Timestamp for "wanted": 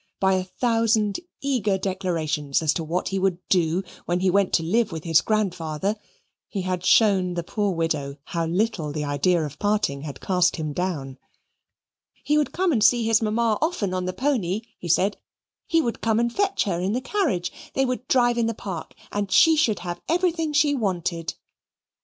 20.73-21.35